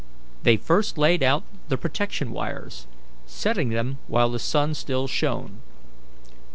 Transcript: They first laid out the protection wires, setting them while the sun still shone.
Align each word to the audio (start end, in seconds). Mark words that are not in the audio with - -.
They 0.41 0.57
first 0.57 0.97
laid 0.97 1.21
out 1.21 1.43
the 1.69 1.77
protection 1.77 2.31
wires, 2.31 2.87
setting 3.27 3.69
them 3.69 3.99
while 4.07 4.31
the 4.31 4.39
sun 4.39 4.73
still 4.73 5.05
shone. 5.05 5.59